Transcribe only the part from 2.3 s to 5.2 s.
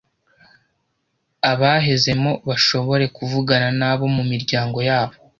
bashobore kuvugana n'abo mu miryango yabo.